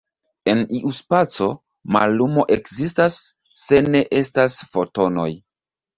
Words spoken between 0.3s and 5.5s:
En iu spaco, mallumo ekzistas se ne estas Fotonoj.